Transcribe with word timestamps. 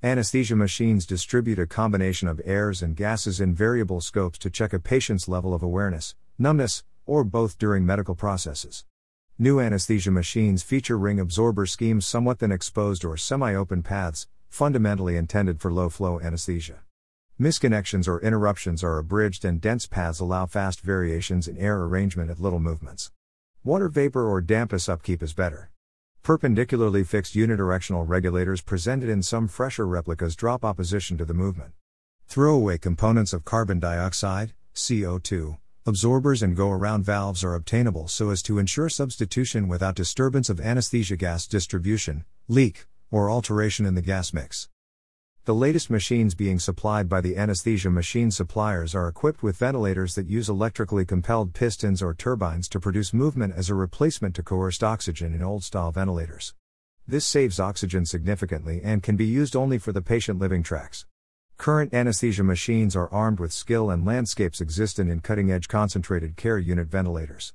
Anesthesia 0.00 0.54
machines 0.54 1.04
distribute 1.04 1.58
a 1.58 1.66
combination 1.66 2.28
of 2.28 2.40
airs 2.44 2.82
and 2.82 2.94
gases 2.94 3.40
in 3.40 3.52
variable 3.52 4.00
scopes 4.00 4.38
to 4.38 4.48
check 4.48 4.72
a 4.72 4.78
patient's 4.78 5.26
level 5.26 5.52
of 5.52 5.60
awareness, 5.60 6.14
numbness, 6.38 6.84
or 7.04 7.24
both 7.24 7.58
during 7.58 7.84
medical 7.84 8.14
processes. 8.14 8.84
New 9.40 9.58
anesthesia 9.58 10.12
machines 10.12 10.62
feature 10.62 10.96
ring 10.96 11.18
absorber 11.18 11.66
schemes 11.66 12.06
somewhat 12.06 12.38
than 12.38 12.52
exposed 12.52 13.04
or 13.04 13.16
semi 13.16 13.52
open 13.56 13.82
paths, 13.82 14.28
fundamentally 14.48 15.16
intended 15.16 15.60
for 15.60 15.72
low 15.72 15.88
flow 15.88 16.20
anesthesia. 16.20 16.84
Misconnections 17.40 18.06
or 18.06 18.20
interruptions 18.20 18.84
are 18.84 18.98
abridged, 18.98 19.44
and 19.44 19.60
dense 19.60 19.86
paths 19.86 20.20
allow 20.20 20.46
fast 20.46 20.80
variations 20.80 21.48
in 21.48 21.58
air 21.58 21.82
arrangement 21.82 22.30
at 22.30 22.38
little 22.38 22.60
movements. 22.60 23.10
Water 23.64 23.88
vapor 23.88 24.24
or 24.24 24.40
dampness 24.40 24.88
upkeep 24.88 25.24
is 25.24 25.32
better. 25.32 25.70
Perpendicularly 26.28 27.04
fixed 27.04 27.34
unidirectional 27.34 28.06
regulators 28.06 28.60
presented 28.60 29.08
in 29.08 29.22
some 29.22 29.48
fresher 29.48 29.86
replicas 29.86 30.36
drop 30.36 30.62
opposition 30.62 31.16
to 31.16 31.24
the 31.24 31.32
movement. 31.32 31.72
Throwaway 32.26 32.76
components 32.76 33.32
of 33.32 33.46
carbon 33.46 33.80
dioxide, 33.80 34.52
CO2, 34.74 35.56
absorbers 35.86 36.42
and 36.42 36.54
go 36.54 36.70
around 36.70 37.06
valves 37.06 37.42
are 37.42 37.54
obtainable 37.54 38.08
so 38.08 38.28
as 38.28 38.42
to 38.42 38.58
ensure 38.58 38.90
substitution 38.90 39.68
without 39.68 39.94
disturbance 39.94 40.50
of 40.50 40.60
anesthesia 40.60 41.16
gas 41.16 41.46
distribution, 41.46 42.26
leak, 42.46 42.86
or 43.10 43.30
alteration 43.30 43.86
in 43.86 43.94
the 43.94 44.02
gas 44.02 44.34
mix. 44.34 44.68
The 45.48 45.54
latest 45.54 45.88
machines 45.88 46.34
being 46.34 46.58
supplied 46.58 47.08
by 47.08 47.22
the 47.22 47.38
anesthesia 47.38 47.88
machine 47.88 48.30
suppliers 48.30 48.94
are 48.94 49.08
equipped 49.08 49.42
with 49.42 49.56
ventilators 49.56 50.14
that 50.14 50.28
use 50.28 50.50
electrically 50.50 51.06
compelled 51.06 51.54
pistons 51.54 52.02
or 52.02 52.12
turbines 52.12 52.68
to 52.68 52.78
produce 52.78 53.14
movement 53.14 53.54
as 53.56 53.70
a 53.70 53.74
replacement 53.74 54.34
to 54.34 54.42
coerced 54.42 54.84
oxygen 54.84 55.32
in 55.32 55.42
old 55.42 55.64
style 55.64 55.90
ventilators. 55.90 56.52
This 57.06 57.24
saves 57.24 57.58
oxygen 57.58 58.04
significantly 58.04 58.82
and 58.84 59.02
can 59.02 59.16
be 59.16 59.24
used 59.24 59.56
only 59.56 59.78
for 59.78 59.90
the 59.90 60.02
patient 60.02 60.38
living 60.38 60.62
tracks. 60.62 61.06
Current 61.56 61.94
anesthesia 61.94 62.44
machines 62.44 62.94
are 62.94 63.08
armed 63.08 63.40
with 63.40 63.50
skill 63.50 63.88
and 63.88 64.04
landscapes 64.04 64.60
existent 64.60 65.10
in 65.10 65.20
cutting 65.20 65.50
edge 65.50 65.66
concentrated 65.66 66.36
care 66.36 66.58
unit 66.58 66.88
ventilators. 66.88 67.54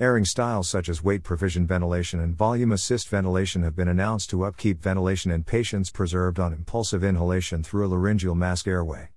Airing 0.00 0.24
styles 0.24 0.66
such 0.66 0.88
as 0.88 1.04
weight 1.04 1.22
provision 1.22 1.66
ventilation 1.66 2.20
and 2.20 2.34
volume 2.34 2.72
assist 2.72 3.06
ventilation 3.10 3.62
have 3.64 3.76
been 3.76 3.86
announced 3.86 4.30
to 4.30 4.44
upkeep 4.44 4.80
ventilation 4.80 5.30
in 5.30 5.44
patients 5.44 5.90
preserved 5.90 6.40
on 6.40 6.54
impulsive 6.54 7.04
inhalation 7.04 7.62
through 7.62 7.84
a 7.84 7.88
laryngeal 7.88 8.34
mask 8.34 8.66
airway. 8.66 9.10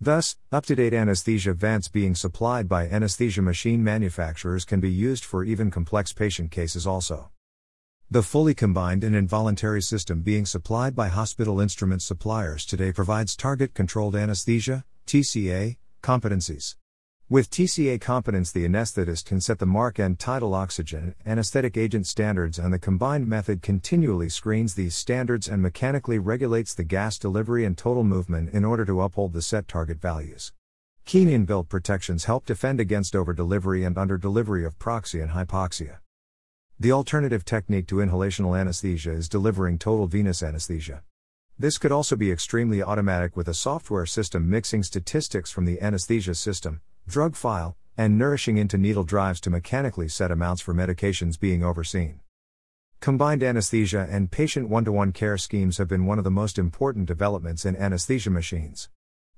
Thus, 0.00 0.36
up 0.50 0.66
to 0.66 0.74
date 0.74 0.92
anesthesia 0.92 1.54
vents 1.54 1.86
being 1.86 2.16
supplied 2.16 2.68
by 2.68 2.88
anesthesia 2.88 3.42
machine 3.42 3.84
manufacturers 3.84 4.64
can 4.64 4.80
be 4.80 4.90
used 4.90 5.24
for 5.24 5.44
even 5.44 5.70
complex 5.70 6.12
patient 6.12 6.50
cases 6.50 6.84
also. 6.84 7.30
The 8.10 8.24
fully 8.24 8.54
combined 8.54 9.04
and 9.04 9.14
involuntary 9.14 9.82
system 9.82 10.22
being 10.22 10.46
supplied 10.46 10.96
by 10.96 11.10
hospital 11.10 11.60
instrument 11.60 12.02
suppliers 12.02 12.66
today 12.66 12.90
provides 12.90 13.36
target 13.36 13.72
controlled 13.72 14.16
anesthesia, 14.16 14.84
TCA, 15.06 15.76
competencies. 16.02 16.74
With 17.30 17.48
TCA 17.48 18.02
competence, 18.02 18.52
the 18.52 18.66
anesthetist 18.66 19.24
can 19.24 19.40
set 19.40 19.58
the 19.58 19.64
mark 19.64 19.98
and 19.98 20.18
tidal 20.18 20.54
oxygen, 20.54 21.14
and 21.24 21.38
anesthetic 21.38 21.74
agent 21.74 22.06
standards, 22.06 22.58
and 22.58 22.70
the 22.70 22.78
combined 22.78 23.26
method 23.26 23.62
continually 23.62 24.28
screens 24.28 24.74
these 24.74 24.94
standards 24.94 25.48
and 25.48 25.62
mechanically 25.62 26.18
regulates 26.18 26.74
the 26.74 26.84
gas 26.84 27.18
delivery 27.18 27.64
and 27.64 27.78
total 27.78 28.04
movement 28.04 28.50
in 28.52 28.62
order 28.62 28.84
to 28.84 29.00
uphold 29.00 29.32
the 29.32 29.40
set 29.40 29.66
target 29.66 30.02
values. 30.02 30.52
Keen 31.06 31.28
inbuilt 31.28 31.70
protections 31.70 32.26
help 32.26 32.44
defend 32.44 32.78
against 32.78 33.16
over 33.16 33.32
delivery 33.32 33.84
and 33.84 33.96
under 33.96 34.18
delivery 34.18 34.66
of 34.66 34.78
proxy 34.78 35.20
and 35.20 35.30
hypoxia. 35.30 36.00
The 36.78 36.92
alternative 36.92 37.46
technique 37.46 37.86
to 37.86 37.96
inhalational 37.96 38.60
anesthesia 38.60 39.12
is 39.12 39.30
delivering 39.30 39.78
total 39.78 40.06
venous 40.06 40.42
anesthesia. 40.42 41.02
This 41.58 41.78
could 41.78 41.92
also 41.92 42.16
be 42.16 42.30
extremely 42.30 42.82
automatic 42.82 43.34
with 43.34 43.48
a 43.48 43.54
software 43.54 44.04
system 44.04 44.50
mixing 44.50 44.82
statistics 44.82 45.50
from 45.50 45.64
the 45.64 45.80
anesthesia 45.80 46.34
system, 46.34 46.82
drug 47.06 47.36
file, 47.36 47.76
and 47.96 48.18
nourishing 48.18 48.56
into 48.56 48.78
needle 48.78 49.04
drives 49.04 49.40
to 49.40 49.50
mechanically 49.50 50.08
set 50.08 50.30
amounts 50.30 50.62
for 50.62 50.74
medications 50.74 51.38
being 51.38 51.62
overseen. 51.62 52.20
Combined 53.00 53.42
anesthesia 53.42 54.08
and 54.10 54.30
patient 54.30 54.68
one 54.68 54.84
to 54.84 54.92
one 54.92 55.12
care 55.12 55.36
schemes 55.36 55.76
have 55.76 55.88
been 55.88 56.06
one 56.06 56.18
of 56.18 56.24
the 56.24 56.30
most 56.30 56.58
important 56.58 57.06
developments 57.06 57.66
in 57.66 57.76
anesthesia 57.76 58.30
machines. 58.30 58.88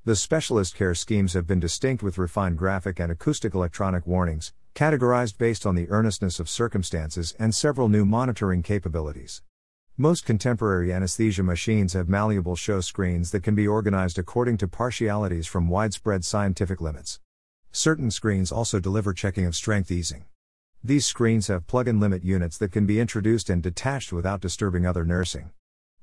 The 0.04 0.14
specialist 0.14 0.76
care 0.76 0.94
schemes 0.94 1.32
have 1.32 1.48
been 1.48 1.58
distinct 1.58 2.02
with 2.02 2.16
refined 2.16 2.58
graphic 2.58 3.00
and 3.00 3.10
acoustic 3.10 3.54
electronic 3.54 4.06
warnings, 4.06 4.52
categorized 4.76 5.36
based 5.36 5.66
on 5.66 5.74
the 5.74 5.90
earnestness 5.90 6.38
of 6.38 6.48
circumstances 6.48 7.34
and 7.40 7.52
several 7.52 7.88
new 7.88 8.06
monitoring 8.06 8.62
capabilities. 8.62 9.42
Most 9.96 10.24
contemporary 10.24 10.92
anesthesia 10.92 11.42
machines 11.42 11.94
have 11.94 12.08
malleable 12.08 12.54
show 12.54 12.80
screens 12.80 13.32
that 13.32 13.42
can 13.42 13.56
be 13.56 13.66
organized 13.66 14.18
according 14.18 14.58
to 14.58 14.68
partialities 14.68 15.48
from 15.48 15.68
widespread 15.68 16.24
scientific 16.24 16.80
limits. 16.80 17.18
Certain 17.76 18.10
screens 18.10 18.50
also 18.50 18.80
deliver 18.80 19.12
checking 19.12 19.44
of 19.44 19.54
strength 19.54 19.90
easing. 19.90 20.24
These 20.82 21.04
screens 21.04 21.48
have 21.48 21.66
plug 21.66 21.86
in 21.86 22.00
limit 22.00 22.24
units 22.24 22.56
that 22.56 22.72
can 22.72 22.86
be 22.86 22.98
introduced 22.98 23.50
and 23.50 23.62
detached 23.62 24.14
without 24.14 24.40
disturbing 24.40 24.86
other 24.86 25.04
nursing. 25.04 25.50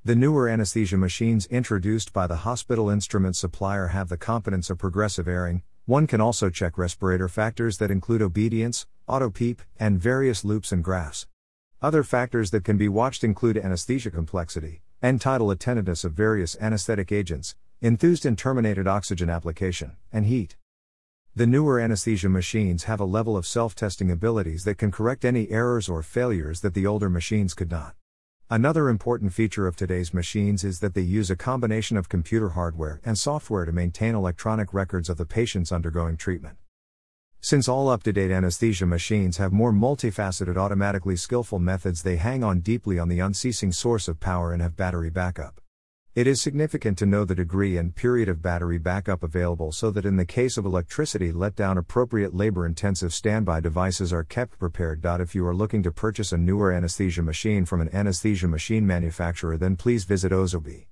The 0.05 0.15
newer 0.15 0.47
anesthesia 0.47 0.97
machines 0.97 1.47
introduced 1.47 2.13
by 2.13 2.27
the 2.27 2.45
hospital 2.45 2.91
instrument 2.91 3.35
supplier 3.35 3.87
have 3.87 4.09
the 4.09 4.17
competence 4.17 4.69
of 4.69 4.77
progressive 4.77 5.27
airing. 5.27 5.63
One 5.85 6.05
can 6.05 6.21
also 6.21 6.51
check 6.51 6.77
respirator 6.77 7.27
factors 7.27 7.79
that 7.79 7.89
include 7.89 8.21
obedience, 8.21 8.85
auto 9.07 9.31
PEEP, 9.31 9.63
and 9.79 9.99
various 9.99 10.45
loops 10.45 10.71
and 10.71 10.83
graphs. 10.83 11.25
Other 11.81 12.03
factors 12.03 12.51
that 12.51 12.63
can 12.63 12.77
be 12.77 12.87
watched 12.87 13.23
include 13.23 13.57
anesthesia 13.57 14.11
complexity, 14.11 14.83
and 15.01 15.19
tidal 15.19 15.49
attentiveness 15.49 16.03
of 16.03 16.13
various 16.13 16.55
anesthetic 16.61 17.11
agents, 17.11 17.55
enthused 17.81 18.27
and 18.27 18.37
terminated 18.37 18.87
oxygen 18.87 19.31
application, 19.31 19.93
and 20.11 20.27
heat. 20.27 20.55
The 21.35 21.47
newer 21.47 21.79
anesthesia 21.79 22.29
machines 22.29 22.83
have 22.83 22.99
a 22.99 23.05
level 23.05 23.35
of 23.35 23.47
self 23.47 23.73
testing 23.73 24.11
abilities 24.11 24.65
that 24.65 24.77
can 24.77 24.91
correct 24.91 25.25
any 25.25 25.49
errors 25.49 25.89
or 25.89 26.03
failures 26.03 26.61
that 26.61 26.75
the 26.75 26.85
older 26.85 27.09
machines 27.09 27.55
could 27.55 27.71
not. 27.71 27.95
Another 28.51 28.87
important 28.87 29.33
feature 29.33 29.65
of 29.65 29.75
today's 29.75 30.13
machines 30.13 30.63
is 30.63 30.79
that 30.81 30.93
they 30.93 31.01
use 31.01 31.31
a 31.31 31.35
combination 31.35 31.97
of 31.97 32.07
computer 32.07 32.49
hardware 32.49 33.01
and 33.03 33.17
software 33.17 33.65
to 33.65 33.71
maintain 33.71 34.13
electronic 34.13 34.75
records 34.75 35.09
of 35.09 35.17
the 35.17 35.25
patients 35.25 35.71
undergoing 35.71 36.17
treatment. 36.17 36.57
Since 37.41 37.67
all 37.67 37.89
up 37.89 38.03
to 38.03 38.13
date 38.13 38.29
anesthesia 38.29 38.85
machines 38.85 39.37
have 39.37 39.51
more 39.51 39.73
multifaceted, 39.73 40.55
automatically 40.55 41.15
skillful 41.15 41.57
methods, 41.57 42.03
they 42.03 42.17
hang 42.17 42.43
on 42.43 42.59
deeply 42.59 42.99
on 42.99 43.09
the 43.09 43.21
unceasing 43.21 43.71
source 43.71 44.07
of 44.07 44.19
power 44.19 44.53
and 44.53 44.61
have 44.61 44.77
battery 44.77 45.09
backup. 45.09 45.62
It 46.15 46.27
is 46.27 46.39
significant 46.39 46.99
to 46.99 47.07
know 47.07 47.25
the 47.25 47.33
degree 47.33 47.75
and 47.75 47.95
period 47.95 48.29
of 48.29 48.39
battery 48.39 48.77
backup 48.77 49.23
available 49.23 49.71
so 49.71 49.89
that 49.89 50.05
in 50.05 50.15
the 50.15 50.25
case 50.25 50.57
of 50.57 50.65
electricity 50.65 51.31
letdown, 51.31 51.75
appropriate 51.75 52.35
labor 52.35 52.67
intensive 52.67 53.15
standby 53.15 53.61
devices 53.61 54.13
are 54.13 54.23
kept 54.23 54.59
prepared. 54.59 55.03
If 55.03 55.33
you 55.33 55.43
are 55.47 55.55
looking 55.55 55.81
to 55.81 55.91
purchase 55.91 56.31
a 56.31 56.37
newer 56.37 56.71
anesthesia 56.71 57.23
machine 57.23 57.65
from 57.65 57.81
an 57.81 57.89
anesthesia 57.95 58.47
machine 58.47 58.85
manufacturer, 58.85 59.57
then 59.57 59.75
please 59.75 60.03
visit 60.03 60.31
Ozobi. 60.31 60.85